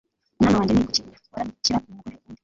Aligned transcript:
mwana 0.39 0.57
wanjye, 0.59 0.73
ni 0.73 0.81
kuki 0.87 1.29
wararukira 1.33 1.77
umugore 1.89 2.15
w'undi 2.19 2.39